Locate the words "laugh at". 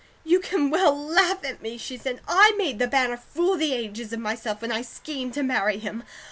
0.99-1.61